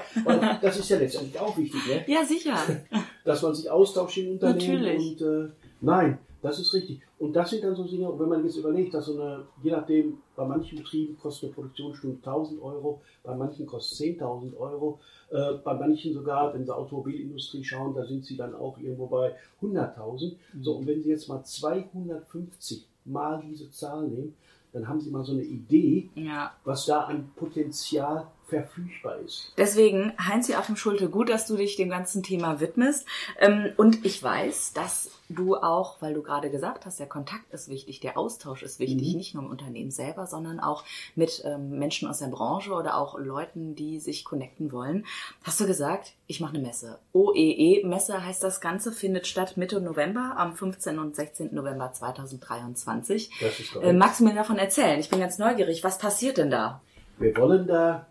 Das 0.62 0.78
ist 0.78 0.90
ja 0.90 0.98
letztendlich 0.98 1.40
auch 1.40 1.58
wichtig, 1.58 1.82
ne? 1.88 2.04
Ja, 2.08 2.26
sicher. 2.26 2.58
Dass 3.26 3.42
man 3.42 3.54
sich 3.54 3.70
austauscht 3.70 4.18
im 4.18 4.32
Unternehmen. 4.32 4.84
Natürlich. 4.84 5.22
Und, 5.22 5.28
äh, 5.28 5.50
nein, 5.82 6.20
das 6.42 6.60
ist 6.60 6.74
richtig. 6.74 7.02
Und 7.18 7.34
das 7.34 7.50
sind 7.50 7.64
dann 7.64 7.76
so 7.76 7.84
Dinge, 7.84 8.18
wenn 8.18 8.30
man 8.30 8.46
jetzt 8.46 8.56
überlegt, 8.56 8.94
dass 8.94 9.08
so 9.08 9.20
eine, 9.20 9.46
je 9.62 9.72
nachdem, 9.72 10.20
bei 10.38 10.46
manchen 10.46 10.78
Betrieben 10.78 11.18
kostet 11.18 11.50
eine 11.50 11.54
Produktionsstunde 11.54 12.18
1000 12.18 12.62
Euro, 12.62 13.02
bei 13.24 13.36
manchen 13.36 13.66
kostet 13.66 14.20
10.000 14.20 14.58
Euro, 14.58 15.00
äh, 15.32 15.56
bei 15.64 15.74
manchen 15.74 16.14
sogar, 16.14 16.54
wenn 16.54 16.66
Sie 16.66 16.74
Automobilindustrie 16.74 17.64
schauen, 17.64 17.94
da 17.94 18.06
sind 18.06 18.24
sie 18.24 18.38
dann 18.38 18.56
auch 18.56 18.78
irgendwo 18.78 19.08
bei 19.08 19.36
100.000. 19.62 20.38
Mhm. 20.54 20.64
So, 20.64 20.78
und 20.78 20.88
wenn 20.88 21.04
Sie 21.04 21.10
jetzt 21.10 21.28
mal 21.28 21.44
250 21.44 22.88
mal 23.04 23.44
diese 23.46 23.70
Zahl 23.72 24.08
nehmen, 24.08 24.36
dann 24.74 24.88
haben 24.88 25.00
Sie 25.02 25.10
mal 25.10 25.24
so 25.24 25.32
eine 25.32 25.44
Idee, 25.44 26.10
ja. 26.16 26.54
was 26.64 26.86
da 26.86 27.02
an 27.02 27.32
Potenzial 27.36 28.28
verfügbar 28.48 29.18
ist. 29.20 29.54
Deswegen, 29.58 30.14
Heinz-Joachim 30.20 30.76
Schulte, 30.76 31.10
gut, 31.10 31.30
dass 31.30 31.48
du 31.48 31.56
dich 31.56 31.76
dem 31.76 31.90
ganzen 31.90 32.24
Thema 32.24 32.60
widmest. 32.60 33.08
Ähm, 33.40 33.72
und 33.78 34.06
ich 34.06 34.22
weiß, 34.22 34.74
dass 34.74 35.12
du 35.30 35.56
auch, 35.56 36.02
weil 36.02 36.14
du 36.14 36.24
gerade 36.24 36.50
gesagt 36.50 36.86
hast, 36.86 37.00
der 37.00 37.08
Kontakt 37.08 37.54
ist 37.54 37.70
wichtig, 37.70 38.00
der 38.00 38.18
Austausch 38.18 38.64
ist 38.64 38.80
wichtig, 38.80 39.12
mhm. 39.12 39.18
nicht 39.18 39.34
nur 39.36 39.44
im 39.44 39.50
Unternehmen 39.50 39.92
selber, 39.92 40.26
sondern 40.26 40.60
auch 40.60 40.84
mit 41.16 41.44
ähm, 41.46 41.78
Menschen 41.78 42.10
aus 42.10 42.20
der 42.20 42.28
Branche 42.28 42.74
oder 42.74 42.98
auch 42.98 43.18
Leuten, 43.18 43.76
die 43.76 44.00
sich 44.00 44.26
connecten 44.26 44.72
wollen. 44.72 45.06
Hast 45.44 45.60
du 45.60 45.68
gesagt, 45.68 46.14
ich 46.28 46.42
mache 46.42 46.56
eine 46.56 46.66
Messe. 46.66 47.00
OEE-Messe 47.14 48.26
heißt 48.26 48.44
das 48.44 48.60
Ganze, 48.60 48.92
findet 48.92 49.28
statt 49.28 49.56
Mitte 49.56 49.80
November, 49.80 50.34
am 50.38 50.56
15. 50.56 50.98
und 50.98 51.16
16. 51.16 51.54
November 51.54 51.94
2023. 51.94 53.32
Das 53.40 53.60
ist 53.60 53.76
äh, 53.76 53.94
magst 53.94 54.20
du 54.20 54.24
mir 54.26 54.34
davon 54.34 54.58
erzählen? 54.58 55.00
Ich 55.00 55.10
bin 55.10 55.20
ganz 55.20 55.38
neugierig. 55.38 55.84
Was 55.84 56.00
passiert 56.00 56.38
denn 56.38 56.50
da? 56.50 56.82
Wir 57.20 57.36
wollen 57.38 57.68
da 57.68 58.08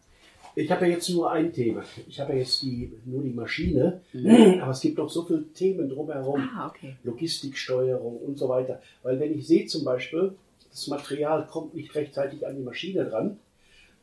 Ich 0.58 0.72
habe 0.72 0.86
ja 0.86 0.94
jetzt 0.94 1.08
nur 1.10 1.30
ein 1.30 1.52
Thema. 1.52 1.84
Ich 2.08 2.18
habe 2.18 2.32
ja 2.32 2.40
jetzt 2.40 2.62
die, 2.62 2.92
nur 3.04 3.22
die 3.22 3.30
Maschine, 3.30 4.00
mhm. 4.12 4.58
aber 4.60 4.72
es 4.72 4.80
gibt 4.80 4.98
noch 4.98 5.08
so 5.08 5.22
viele 5.22 5.44
Themen 5.52 5.88
drumherum. 5.88 6.50
Ah, 6.52 6.66
okay. 6.66 6.96
Logistiksteuerung 7.04 8.16
und 8.16 8.36
so 8.36 8.48
weiter. 8.48 8.82
Weil 9.04 9.20
wenn 9.20 9.38
ich 9.38 9.46
sehe 9.46 9.66
zum 9.66 9.84
Beispiel, 9.84 10.32
das 10.68 10.88
Material 10.88 11.46
kommt 11.46 11.74
nicht 11.74 11.94
rechtzeitig 11.94 12.44
an 12.44 12.56
die 12.56 12.62
Maschine 12.62 13.04
dran, 13.04 13.38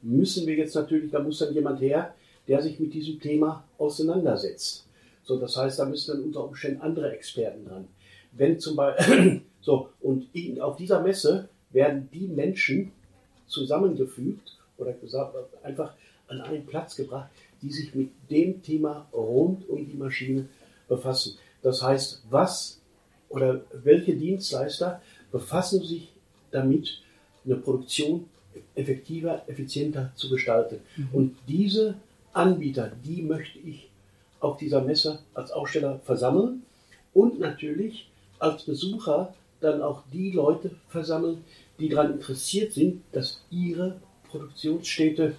müssen 0.02 0.48
wir 0.48 0.56
jetzt 0.56 0.76
natürlich, 0.76 1.12
da 1.12 1.20
muss 1.20 1.40
dann 1.40 1.54
jemand 1.54 1.82
her, 1.82 2.16
der 2.48 2.62
sich 2.62 2.80
mit 2.80 2.94
diesem 2.94 3.20
Thema 3.20 3.66
auseinandersetzt. 3.78 4.88
So, 5.24 5.38
das 5.38 5.58
heißt, 5.58 5.80
da 5.80 5.86
müssen 5.86 6.16
dann 6.16 6.24
unter 6.24 6.46
Umständen 6.46 6.82
andere 6.82 7.12
Experten 7.12 7.66
dran. 7.66 7.88
Wenn 8.32 8.62
zum 8.62 8.78
Beispiel, 8.78 9.42
so, 9.60 9.90
und 10.00 10.30
auf 10.62 10.78
dieser 10.78 11.02
Messe 11.02 11.50
werden 11.72 12.08
die 12.14 12.30
Menschen 12.30 12.94
zusammengefügt 13.46 14.58
oder 14.78 14.94
gesagt, 14.94 15.36
einfach 15.62 15.94
an 16.28 16.42
einen 16.42 16.66
Platz 16.66 16.96
gebracht, 16.96 17.30
die 17.62 17.72
sich 17.72 17.96
mit 17.96 18.12
dem 18.30 18.62
Thema 18.62 19.08
rund 19.14 19.68
um 19.70 19.86
die 19.86 19.98
Maschine 19.98 20.48
befassen. 20.88 21.38
Das 21.62 21.82
heißt, 21.82 22.24
was 22.30 22.80
oder 23.30 23.62
welche 23.84 24.16
Dienstleister 24.16 25.02
befassen 25.32 25.84
sich 25.84 26.12
damit, 26.52 27.02
eine 27.44 27.56
Produktion 27.56 28.26
effektiver, 28.76 29.44
effizienter 29.48 30.12
zu 30.16 30.30
gestalten. 30.30 30.80
Mhm. 30.96 31.10
Und 31.14 31.36
diese 31.48 31.96
Anbieter, 32.34 32.92
die 33.04 33.22
möchte 33.22 33.60
ich 33.60 33.90
auf 34.40 34.58
dieser 34.58 34.82
Messe 34.82 35.20
als 35.34 35.52
Aussteller 35.52 36.00
versammeln 36.04 36.64
und 37.14 37.40
natürlich 37.40 38.10
als 38.40 38.64
Besucher 38.64 39.34
dann 39.62 39.82
auch 39.82 40.04
die 40.12 40.32
Leute 40.32 40.72
versammeln, 40.90 41.44
die 41.80 41.90
daran 41.90 42.14
interessiert 42.14 42.74
sind, 42.74 43.02
dass 43.12 43.42
ihre 43.50 44.00
Produktionsstätte, 44.30 45.36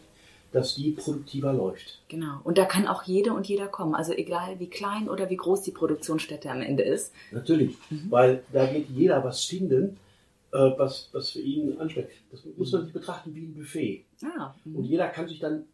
dass 0.57 0.75
die 0.75 0.93
produktiver 0.93 1.53
läuft. 1.53 2.01
Genau. 2.09 2.41
Und 2.43 2.57
da 2.57 2.65
kann 2.65 2.89
auch 2.89 3.03
jede 3.03 3.35
und 3.35 3.47
jeder 3.47 3.69
kommen. 3.69 3.95
Also 3.95 4.15
egal 4.15 4.59
wie 4.59 4.71
klein 4.71 5.07
oder 5.07 5.29
wie 5.29 5.37
groß 5.37 5.61
die 5.61 5.71
Produktionsstätte 5.71 6.51
am 6.51 6.63
Ende 6.63 6.83
ist. 6.83 7.13
Natürlich, 7.31 7.77
mhm. 7.91 8.11
weil 8.11 8.43
da 8.55 8.65
geht 8.65 8.89
jeder 8.89 9.23
was 9.23 9.45
finden, 9.45 9.99
äh, 10.53 10.57
was, 10.79 11.11
was 11.13 11.29
für 11.29 11.41
ihn 11.41 11.79
anspricht. 11.79 12.09
Das 12.31 12.41
muss 12.57 12.73
man 12.73 12.85
sich 12.85 12.95
betrachten 12.95 13.35
wie 13.35 13.45
ein 13.45 13.55
Buffet. 13.55 14.07
Ah, 14.25 14.55
mhm. 14.65 14.77
und 14.77 14.85
jeder 14.85 15.09
kann 15.09 15.29
sich 15.29 15.41
dann 15.41 15.67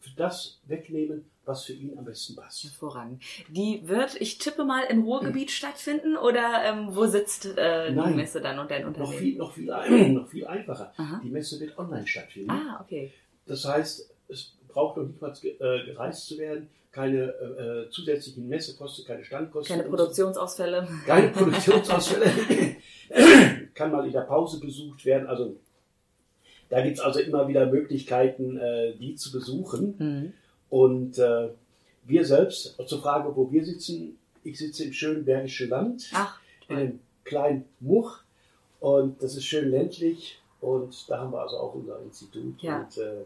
für 0.00 0.10
das 0.16 0.58
wegnehmen, 0.66 1.24
was 1.44 1.62
für 1.66 1.74
ihn 1.74 1.96
am 1.96 2.04
besten 2.04 2.34
passt. 2.34 2.64
Hervorragend. 2.64 3.22
Die 3.50 3.82
wird, 3.86 4.20
ich 4.20 4.38
tippe 4.38 4.64
mal, 4.64 4.82
im 4.90 5.04
Ruhrgebiet 5.04 5.52
stattfinden 5.52 6.16
oder 6.16 6.64
ähm, 6.64 6.88
wo 6.90 7.06
sitzt 7.06 7.56
äh, 7.56 7.90
die 7.90 7.94
Nein, 7.94 8.16
Messe 8.16 8.40
dann 8.40 8.58
und 8.58 8.68
dein 8.68 8.82
Noch 8.82 8.88
Unternehmen? 8.88 9.16
viel, 9.16 9.36
noch 9.36 9.52
viel, 9.52 10.12
noch 10.12 10.28
viel 10.28 10.44
einfacher. 10.44 10.92
Aha. 10.96 11.20
Die 11.22 11.30
Messe 11.30 11.60
wird 11.60 11.78
online 11.78 12.08
stattfinden. 12.08 12.50
Ah, 12.50 12.80
okay. 12.82 13.12
Das 13.46 13.64
heißt, 13.64 14.13
es 14.28 14.52
braucht 14.68 14.96
noch 14.96 15.04
nicht 15.04 15.20
mal 15.20 15.32
ge- 15.40 15.56
äh, 15.58 15.84
gereist 15.86 16.26
zu 16.26 16.38
werden, 16.38 16.68
keine 16.92 17.32
äh, 17.32 17.82
äh, 17.86 17.90
zusätzlichen 17.90 18.48
Messekosten, 18.48 19.04
keine 19.04 19.24
Standkosten. 19.24 19.76
Keine. 19.76 19.88
Produktionsausfälle. 19.88 20.88
Keine 21.06 21.28
Produktionsausfälle. 21.32 22.30
Kann 23.74 23.90
mal 23.92 24.06
in 24.06 24.12
der 24.12 24.20
Pause 24.22 24.60
besucht 24.60 25.04
werden. 25.04 25.26
Also 25.26 25.56
da 26.68 26.82
gibt 26.82 26.96
es 26.98 27.02
also 27.02 27.20
immer 27.20 27.46
wieder 27.48 27.66
Möglichkeiten, 27.66 28.56
äh, 28.56 28.94
die 28.96 29.14
zu 29.16 29.32
besuchen. 29.32 29.94
Mhm. 29.98 30.32
Und 30.70 31.18
äh, 31.18 31.48
wir 32.04 32.24
selbst, 32.24 32.76
zur 32.86 33.00
Frage, 33.00 33.34
wo 33.34 33.50
wir 33.50 33.64
sitzen, 33.64 34.18
ich 34.42 34.58
sitze 34.58 34.84
im 34.84 34.92
schönen 34.92 35.24
Bergischen 35.24 35.68
Land, 35.70 36.10
Ach, 36.14 36.38
in 36.68 36.76
einem 36.76 37.00
kleinen 37.24 37.64
Much. 37.80 38.22
Und 38.80 39.22
das 39.22 39.36
ist 39.36 39.44
schön 39.44 39.70
ländlich. 39.70 40.40
Und 40.60 41.08
da 41.10 41.18
haben 41.18 41.32
wir 41.32 41.40
also 41.40 41.56
auch 41.58 41.74
unser 41.74 42.00
Institut. 42.02 42.60
Ja. 42.62 42.80
Und 42.80 42.98
äh, 42.98 43.24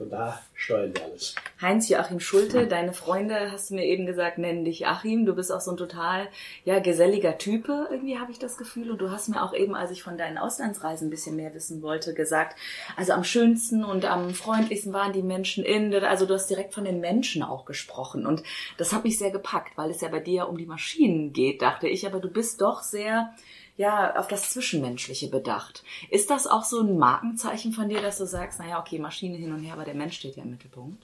von 0.00 0.08
da 0.08 0.40
steuern 0.54 0.94
wir 0.94 1.04
alles. 1.04 1.34
Heinz-Joachim 1.60 2.20
Schulte, 2.20 2.66
deine 2.66 2.94
Freunde, 2.94 3.52
hast 3.52 3.68
du 3.68 3.74
mir 3.74 3.84
eben 3.84 4.06
gesagt, 4.06 4.38
nennen 4.38 4.64
dich 4.64 4.86
Achim. 4.86 5.26
Du 5.26 5.34
bist 5.34 5.52
auch 5.52 5.60
so 5.60 5.72
ein 5.72 5.76
total 5.76 6.28
ja, 6.64 6.78
geselliger 6.78 7.36
Type, 7.36 7.88
irgendwie 7.90 8.18
habe 8.18 8.32
ich 8.32 8.38
das 8.38 8.56
Gefühl. 8.56 8.90
Und 8.90 9.02
du 9.02 9.10
hast 9.10 9.28
mir 9.28 9.42
auch 9.42 9.52
eben, 9.52 9.74
als 9.74 9.90
ich 9.90 10.02
von 10.02 10.16
deinen 10.16 10.38
Auslandsreisen 10.38 11.08
ein 11.08 11.10
bisschen 11.10 11.36
mehr 11.36 11.52
wissen 11.52 11.82
wollte, 11.82 12.14
gesagt, 12.14 12.58
also 12.96 13.12
am 13.12 13.24
schönsten 13.24 13.84
und 13.84 14.06
am 14.06 14.30
freundlichsten 14.30 14.94
waren 14.94 15.12
die 15.12 15.22
Menschen 15.22 15.64
in. 15.64 15.94
Also 15.94 16.24
du 16.24 16.32
hast 16.32 16.48
direkt 16.48 16.72
von 16.72 16.86
den 16.86 17.00
Menschen 17.00 17.42
auch 17.42 17.66
gesprochen. 17.66 18.24
Und 18.24 18.42
das 18.78 18.94
hat 18.94 19.04
mich 19.04 19.18
sehr 19.18 19.30
gepackt, 19.30 19.76
weil 19.76 19.90
es 19.90 20.00
ja 20.00 20.08
bei 20.08 20.20
dir 20.20 20.48
um 20.48 20.56
die 20.56 20.64
Maschinen 20.64 21.34
geht, 21.34 21.60
dachte 21.60 21.88
ich. 21.88 22.06
Aber 22.06 22.20
du 22.20 22.30
bist 22.30 22.62
doch 22.62 22.82
sehr 22.82 23.34
ja, 23.76 24.16
auf 24.16 24.28
das 24.28 24.50
Zwischenmenschliche 24.50 25.28
bedacht. 25.28 25.82
Ist 26.10 26.30
das 26.30 26.46
auch 26.46 26.64
so 26.64 26.80
ein 26.80 26.98
Markenzeichen 26.98 27.72
von 27.72 27.88
dir, 27.88 28.02
dass 28.02 28.18
du 28.18 28.26
sagst, 28.26 28.58
naja, 28.58 28.80
okay, 28.80 28.98
Maschine 28.98 29.36
hin 29.36 29.52
und 29.52 29.62
her, 29.62 29.74
aber 29.74 29.84
der 29.84 29.94
Mensch 29.94 30.16
steht 30.16 30.36
ja 30.36 30.42
im 30.42 30.50
Mittelpunkt? 30.50 31.02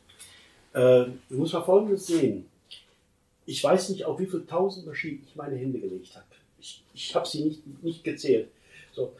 Äh, 0.73 1.07
du 1.31 1.39
musst 1.39 1.55
mal 1.55 1.63
Folgendes 1.63 2.07
sehen. 2.07 2.47
Ich 3.47 3.63
weiß 3.63 3.91
nicht, 3.91 4.05
auf 4.05 4.19
wie 4.19 4.27
viele 4.27 4.47
tausend 4.47 4.87
Maschinen 4.87 5.23
ich 5.27 5.37
meine 5.37 5.57
Hände 5.57 5.79
gelegt 5.79 6.15
habe. 6.15 6.27
Ich, 6.61 6.83
ich 6.93 7.15
habe 7.15 7.27
sie 7.27 7.45
nicht, 7.45 7.83
nicht 7.83 8.05
gezählt. 8.05 8.49
So, 8.93 9.13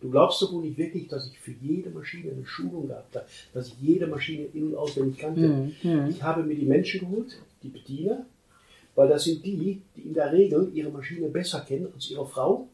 du 0.00 0.10
glaubst 0.10 0.40
doch 0.40 0.52
wohl 0.52 0.64
nicht 0.64 0.78
wirklich, 0.78 1.08
dass 1.08 1.26
ich 1.26 1.38
für 1.38 1.52
jede 1.60 1.90
Maschine 1.90 2.32
eine 2.32 2.46
Schulung 2.46 2.88
gehabt 2.88 3.16
habe, 3.16 3.26
dass 3.52 3.68
ich 3.68 3.74
jede 3.80 4.06
Maschine 4.06 4.44
in- 4.54 4.68
und 4.68 4.76
auswendig 4.76 5.18
kannte. 5.18 5.72
Mhm. 5.82 6.08
Ich 6.08 6.22
habe 6.22 6.42
mir 6.42 6.54
die 6.54 6.66
Menschen 6.66 7.00
geholt, 7.00 7.38
die 7.62 7.68
Bediener, 7.68 8.24
weil 8.94 9.08
das 9.08 9.24
sind 9.24 9.44
die, 9.44 9.82
die 9.96 10.02
in 10.02 10.14
der 10.14 10.32
Regel 10.32 10.70
ihre 10.72 10.90
Maschine 10.90 11.28
besser 11.28 11.60
kennen 11.60 11.88
als 11.92 12.10
ihre 12.10 12.26
Frau. 12.26 12.68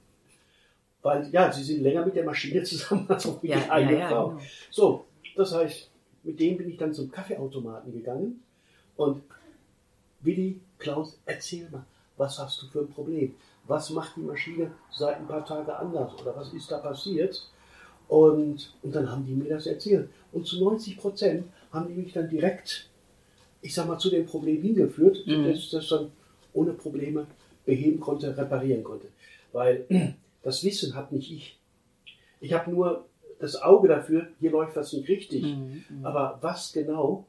Weil, 1.02 1.28
ja, 1.32 1.50
sie 1.50 1.62
sind 1.64 1.82
länger 1.82 2.04
mit 2.04 2.14
der 2.16 2.24
Maschine 2.24 2.62
zusammen 2.64 3.06
als 3.08 3.26
auch 3.26 3.42
mit 3.42 3.50
Ja, 3.52 3.58
der 3.60 3.72
eigenen 3.72 3.98
ja, 4.00 4.08
Frau. 4.08 4.28
genau. 4.30 4.40
So, 4.70 5.04
das 5.36 5.54
heißt, 5.54 5.90
mit 6.22 6.38
dem 6.38 6.56
bin 6.58 6.68
ich 6.68 6.76
dann 6.76 6.92
zum 6.92 7.10
Kaffeeautomaten 7.10 7.92
gegangen 7.92 8.42
und 8.96 9.22
Willi, 10.20 10.60
Klaus, 10.78 11.18
erzähl 11.24 11.68
mal, 11.70 11.84
was 12.16 12.38
hast 12.38 12.60
du 12.62 12.66
für 12.66 12.80
ein 12.80 12.88
Problem? 12.90 13.34
Was 13.66 13.90
macht 13.90 14.16
die 14.16 14.20
Maschine 14.20 14.70
seit 14.90 15.16
ein 15.16 15.26
paar 15.26 15.44
Tagen 15.46 15.70
anders 15.70 16.12
oder 16.20 16.36
was 16.36 16.52
ist 16.52 16.70
da 16.70 16.78
passiert? 16.78 17.48
Und, 18.08 18.74
und 18.82 18.94
dann 18.94 19.10
haben 19.10 19.24
die 19.24 19.32
mir 19.34 19.48
das 19.48 19.66
erzählt. 19.66 20.10
Und 20.32 20.46
zu 20.46 20.62
90 20.62 20.98
Prozent 20.98 21.44
haben 21.72 21.88
die 21.88 21.94
mich 21.94 22.12
dann 22.12 22.28
direkt, 22.28 22.90
ich 23.62 23.72
sag 23.74 23.86
mal, 23.86 23.98
zu 23.98 24.10
dem 24.10 24.26
Problem 24.26 24.60
hingeführt, 24.60 25.18
Mhm. 25.26 25.44
dass 25.46 25.56
ich 25.58 25.70
das 25.70 25.88
dann 25.88 26.10
ohne 26.52 26.72
Probleme 26.72 27.26
beheben 27.64 28.00
konnte, 28.00 28.36
reparieren 28.36 28.82
konnte. 28.84 29.06
Weil 29.52 29.86
das 30.42 30.64
Wissen 30.64 30.94
hat 30.94 31.12
nicht 31.12 31.30
ich. 31.30 31.58
Ich 32.40 32.52
habe 32.52 32.70
nur 32.70 33.06
das 33.38 33.56
Auge 33.60 33.88
dafür, 33.88 34.28
hier 34.38 34.50
läuft 34.50 34.76
was 34.76 34.92
nicht 34.92 35.08
richtig. 35.08 35.42
Mhm, 35.42 35.84
mhm. 35.88 36.06
Aber 36.06 36.38
was 36.40 36.72
genau? 36.72 37.26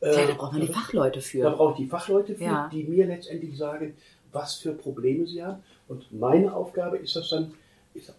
Ja, 0.00 0.08
äh, 0.08 0.26
da 0.28 0.34
braucht 0.34 0.52
man 0.52 0.60
die 0.62 0.66
Fachleute 0.68 1.18
Da 1.18 1.24
für. 1.24 1.50
brauche 1.50 1.72
ich 1.72 1.78
die 1.78 1.86
Fachleute 1.90 2.34
für, 2.34 2.44
Ja. 2.44 2.70
die 2.72 2.84
mir 2.84 3.06
letztendlich 3.06 3.56
sagen, 3.56 3.94
was 4.32 4.54
für 4.56 4.72
Probleme 4.72 5.26
sie 5.26 5.42
haben. 5.42 5.62
Und 5.88 6.12
meine 6.12 6.54
Aufgabe 6.54 6.98
ist 6.98 7.16
das 7.16 7.30
dann, 7.30 7.52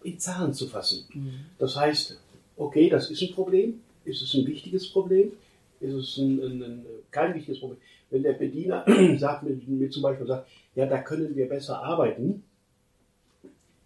in 0.02 0.18
Zahlen 0.18 0.52
zu 0.52 0.66
fassen. 0.66 1.06
Mhm. 1.14 1.32
Das 1.58 1.76
heißt, 1.76 2.18
okay, 2.56 2.90
das 2.90 3.10
ist 3.10 3.22
ein 3.22 3.32
Problem. 3.32 3.80
Ist 4.04 4.20
es 4.22 4.34
ein 4.34 4.46
wichtiges 4.46 4.88
Problem? 4.90 5.32
Ist 5.80 5.94
es 5.94 6.16
ein, 6.18 6.38
ein, 6.42 6.62
ein, 6.62 6.86
kein 7.10 7.34
wichtiges 7.34 7.60
Problem? 7.60 7.78
Wenn 8.10 8.22
der 8.24 8.32
Bediener 8.34 8.84
sagt, 9.18 9.44
mir, 9.44 9.58
mir 9.66 9.88
zum 9.90 10.02
Beispiel 10.02 10.26
sagt, 10.26 10.48
ja, 10.74 10.84
da 10.86 10.98
können 11.00 11.34
wir 11.34 11.48
besser 11.48 11.82
arbeiten, 11.82 12.42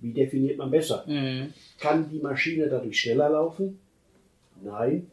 wie 0.04 0.12
definiert 0.12 0.58
man 0.58 0.70
besser? 0.70 1.02
Mhm. 1.06 1.54
Kann 1.80 2.10
die 2.10 2.18
Maschine 2.18 2.68
dadurch 2.68 3.00
schneller 3.00 3.30
laufen? 3.30 3.78
Nein. 4.62 5.10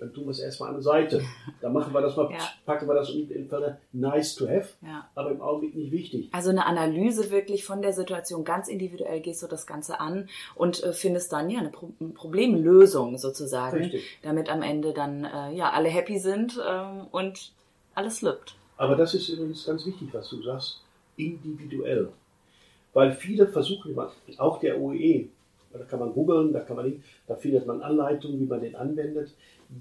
Dann 0.00 0.12
tun 0.12 0.24
wir 0.26 0.30
es 0.30 0.38
erstmal 0.40 0.68
an 0.70 0.74
der 0.76 0.82
Seite. 0.82 1.22
Dann 1.60 1.72
machen 1.72 1.92
wir 1.92 2.00
das 2.00 2.16
mal, 2.16 2.28
Ja. 2.30 2.38
packen 2.66 2.86
wir 2.88 2.94
das 2.94 3.10
in 3.10 3.48
Fälle 3.48 3.78
nice 3.92 4.34
to 4.36 4.48
have, 4.48 4.70
Ja. 4.80 5.08
aber 5.16 5.30
im 5.32 5.40
Augenblick 5.40 5.74
nicht 5.76 5.90
wichtig. 5.92 6.28
Also 6.32 6.50
eine 6.50 6.66
Analyse 6.66 7.30
wirklich 7.30 7.64
von 7.64 7.80
der 7.82 7.92
Situation 7.92 8.44
ganz 8.44 8.68
individuell 8.68 9.20
gehst 9.20 9.42
du 9.42 9.46
das 9.48 9.66
Ganze 9.66 9.98
an 10.00 10.28
und 10.56 10.82
äh, 10.84 10.92
findest 10.92 11.32
dann 11.32 11.48
ja 11.50 11.60
eine 11.60 11.70
Pro 11.70 11.90
Problemlösung 12.14 13.18
sozusagen, 13.18 13.76
Richtig. 13.78 14.18
damit 14.22 14.48
am 14.50 14.62
Ende 14.62 14.92
dann 14.92 15.24
äh, 15.24 15.52
ja 15.54 15.70
alle 15.70 15.88
happy 15.88 16.18
sind 16.18 16.60
ähm, 16.68 17.06
und 17.10 17.52
alles 17.94 18.22
lübt. 18.22 18.54
Aber 18.76 18.94
das 18.94 19.14
ist 19.14 19.28
übrigens 19.28 19.64
ganz 19.66 19.84
wichtig, 19.86 20.08
was 20.12 20.28
du 20.28 20.40
sagst, 20.42 20.80
individuell. 21.16 22.10
Weil 22.92 23.12
viele 23.12 23.46
versuchen 23.46 23.94
auch 24.38 24.60
der 24.60 24.80
OEE, 24.80 25.28
da 25.72 25.80
kann 25.84 26.00
man 26.00 26.12
googeln, 26.12 26.52
da 26.52 26.64
da 27.26 27.34
findet 27.36 27.66
man 27.66 27.82
Anleitungen, 27.82 28.40
wie 28.40 28.46
man 28.46 28.60
den 28.60 28.74
anwendet. 28.74 29.34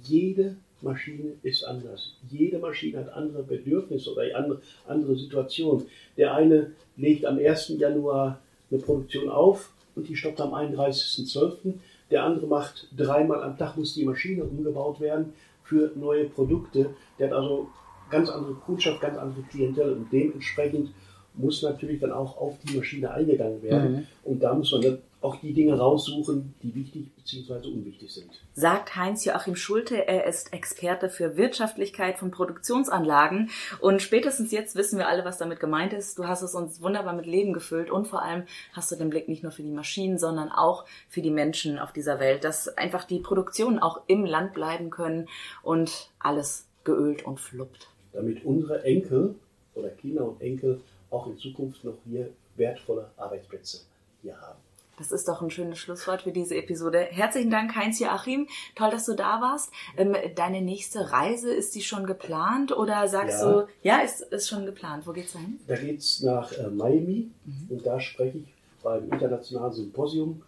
Jede 0.03 0.57
Maschine 0.81 1.33
ist 1.43 1.63
anders. 1.63 2.15
Jede 2.29 2.59
Maschine 2.59 2.99
hat 2.99 3.09
andere 3.13 3.43
Bedürfnisse 3.43 4.11
oder 4.11 4.23
andere, 4.35 4.61
andere 4.87 5.15
Situationen. 5.15 5.85
Der 6.17 6.33
eine 6.33 6.73
legt 6.97 7.25
am 7.25 7.37
1. 7.37 7.69
Januar 7.77 8.39
eine 8.69 8.79
Produktion 8.81 9.29
auf 9.29 9.71
und 9.95 10.07
die 10.07 10.15
stoppt 10.15 10.41
am 10.41 10.53
31.12. 10.53 11.73
Der 12.11 12.23
andere 12.23 12.47
macht 12.47 12.87
dreimal 12.95 13.43
am 13.43 13.57
Tag, 13.57 13.77
muss 13.77 13.93
die 13.93 14.05
Maschine 14.05 14.43
umgebaut 14.43 14.99
werden 14.99 15.33
für 15.63 15.91
neue 15.95 16.25
Produkte. 16.25 16.93
Der 17.17 17.27
hat 17.27 17.35
also 17.35 17.69
ganz 18.09 18.29
andere 18.29 18.53
Kundschaft, 18.53 19.01
ganz 19.01 19.17
andere 19.17 19.41
Klientel 19.43 19.93
und 19.93 20.11
dementsprechend 20.11 20.91
muss 21.37 21.61
natürlich 21.61 21.99
dann 21.99 22.11
auch 22.11 22.37
auf 22.37 22.55
die 22.63 22.77
Maschine 22.77 23.11
eingegangen 23.11 23.61
werden. 23.61 23.91
Mhm. 23.91 24.07
Und 24.23 24.43
da 24.43 24.53
muss 24.53 24.71
man 24.71 24.81
dann 24.81 24.97
auch 25.21 25.37
die 25.37 25.53
Dinge 25.53 25.77
raussuchen, 25.77 26.53
die 26.61 26.75
wichtig 26.75 27.09
bzw. 27.15 27.67
unwichtig 27.67 28.11
sind. 28.11 28.29
Sagt 28.53 28.95
Heinz-Joachim 28.95 29.55
Schulte, 29.55 30.07
er 30.07 30.25
ist 30.25 30.53
Experte 30.53 31.09
für 31.09 31.37
Wirtschaftlichkeit 31.37 32.19
von 32.19 32.29
Produktionsanlagen. 32.29 33.49
Und 33.79 34.01
spätestens 34.01 34.51
jetzt 34.51 34.75
wissen 34.75 34.99
wir 34.99 35.07
alle, 35.07 35.25
was 35.25 35.39
damit 35.39 35.59
gemeint 35.59 35.93
ist. 35.93 36.19
Du 36.19 36.27
hast 36.27 36.43
es 36.43 36.53
uns 36.53 36.81
wunderbar 36.81 37.13
mit 37.13 37.25
Leben 37.25 37.53
gefüllt 37.53 37.89
und 37.89 38.07
vor 38.07 38.21
allem 38.21 38.43
hast 38.73 38.91
du 38.91 38.95
den 38.95 39.09
Blick 39.09 39.27
nicht 39.27 39.41
nur 39.41 39.51
für 39.51 39.63
die 39.63 39.71
Maschinen, 39.71 40.19
sondern 40.19 40.49
auch 40.49 40.85
für 41.09 41.21
die 41.21 41.31
Menschen 41.31 41.79
auf 41.79 41.91
dieser 41.91 42.19
Welt, 42.19 42.43
dass 42.43 42.77
einfach 42.77 43.03
die 43.03 43.19
Produktionen 43.19 43.79
auch 43.79 44.01
im 44.07 44.23
Land 44.23 44.53
bleiben 44.53 44.91
können 44.91 45.27
und 45.63 46.11
alles 46.19 46.67
geölt 46.83 47.25
und 47.25 47.39
fluppt. 47.39 47.89
Damit 48.13 48.45
unsere 48.45 48.83
Enkel 48.83 49.35
oder 49.73 49.89
Kinder 49.89 50.27
und 50.27 50.41
Enkel 50.41 50.81
auch 51.09 51.27
in 51.27 51.37
Zukunft 51.37 51.83
noch 51.83 51.97
hier 52.05 52.29
wertvolle 52.55 53.11
Arbeitsplätze 53.17 53.81
hier 54.21 54.39
haben. 54.39 54.59
Das 54.97 55.11
ist 55.11 55.27
doch 55.27 55.43
ein 55.43 55.51
schönes 55.51 55.77
Schlusswort 55.77 56.23
für 56.23 56.31
diese 56.31 56.55
Episode. 56.55 56.99
Herzlichen 56.99 57.51
Dank, 57.51 57.75
Heinz-Joachim. 57.75 58.47
Toll, 58.75 58.89
dass 58.89 59.05
du 59.05 59.13
da 59.13 59.41
warst. 59.41 59.71
Ähm, 59.95 60.15
deine 60.35 60.61
nächste 60.61 61.11
Reise, 61.11 61.53
ist 61.53 61.75
die 61.75 61.83
schon 61.83 62.07
geplant 62.07 62.75
oder 62.75 63.07
sagst 63.07 63.41
ja. 63.41 63.51
du, 63.51 63.67
ja, 63.83 63.99
ist, 63.99 64.21
ist 64.21 64.49
schon 64.49 64.65
geplant. 64.65 65.05
Wo 65.05 65.11
geht's 65.11 65.33
hin? 65.33 65.59
Da 65.67 65.75
geht's 65.75 66.21
nach 66.23 66.51
äh, 66.53 66.67
Miami 66.69 67.29
mhm. 67.45 67.67
und 67.69 67.85
da 67.85 67.99
spreche 67.99 68.39
ich 68.39 68.53
beim 68.81 69.11
internationalen 69.11 69.73
Symposium 69.73 70.41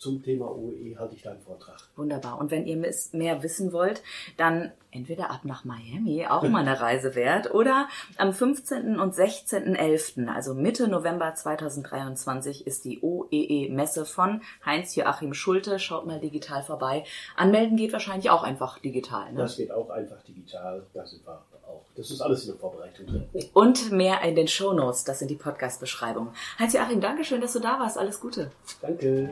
zum 0.00 0.22
Thema 0.22 0.50
OE 0.50 0.96
halte 0.98 1.14
ich 1.14 1.22
da 1.22 1.32
einen 1.32 1.42
Vortrag. 1.42 1.78
Wunderbar. 1.94 2.38
Und 2.40 2.50
wenn 2.50 2.66
ihr 2.66 2.78
mehr 3.12 3.42
wissen 3.42 3.70
wollt, 3.70 4.02
dann 4.38 4.72
entweder 4.90 5.30
ab 5.30 5.44
nach 5.44 5.66
Miami, 5.66 6.26
auch 6.26 6.42
mal 6.42 6.60
eine 6.60 6.80
Reise 6.80 7.14
wert, 7.14 7.52
oder 7.52 7.86
am 8.16 8.32
15. 8.32 8.98
und 8.98 9.14
16.11., 9.14 10.26
also 10.26 10.54
Mitte 10.54 10.88
November 10.88 11.34
2023, 11.34 12.66
ist 12.66 12.86
die 12.86 13.02
OEE-Messe 13.02 14.06
von 14.06 14.40
Heinz-Joachim 14.64 15.34
Schulte. 15.34 15.78
Schaut 15.78 16.06
mal 16.06 16.18
digital 16.18 16.62
vorbei. 16.62 17.04
Anmelden 17.36 17.76
geht 17.76 17.92
wahrscheinlich 17.92 18.30
auch 18.30 18.42
einfach 18.42 18.78
digital. 18.78 19.32
Ne? 19.32 19.40
Das 19.40 19.58
geht 19.58 19.70
auch 19.70 19.90
einfach 19.90 20.22
digital. 20.22 20.86
Das 20.94 21.12
wir 21.12 21.30
auch. 21.30 21.59
Das 22.00 22.10
ist 22.10 22.22
alles 22.22 22.44
in 22.44 22.52
der 22.52 22.56
Vorbereitung 22.56 23.06
drin. 23.06 23.26
Und 23.52 23.92
mehr 23.92 24.22
in 24.22 24.34
den 24.34 24.48
Shownotes, 24.48 25.04
das 25.04 25.18
sind 25.18 25.30
die 25.30 25.34
Podcast-Beschreibungen. 25.36 26.30
Heinz-Joachim, 26.58 27.02
danke 27.02 27.24
schön, 27.24 27.42
dass 27.42 27.52
du 27.52 27.58
da 27.58 27.78
warst. 27.78 27.98
Alles 27.98 28.20
Gute. 28.20 28.50
Danke. 28.80 29.28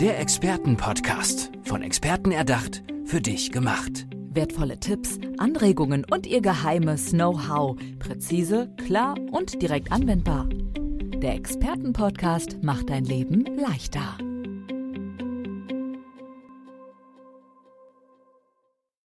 Der 0.00 0.18
Experten-Podcast. 0.18 1.52
Von 1.62 1.82
Experten 1.82 2.32
erdacht, 2.32 2.82
für 3.04 3.20
dich 3.20 3.52
gemacht. 3.52 4.04
Wertvolle 4.32 4.80
Tipps, 4.80 5.20
Anregungen 5.38 6.04
und 6.10 6.26
ihr 6.26 6.40
geheimes 6.40 7.10
Know-how. 7.10 7.76
Präzise, 8.00 8.74
klar 8.84 9.14
und 9.30 9.62
direkt 9.62 9.92
anwendbar. 9.92 10.48
Der 10.48 11.36
Experten-Podcast 11.36 12.64
macht 12.64 12.90
dein 12.90 13.04
Leben 13.04 13.44
leichter. 13.56 14.18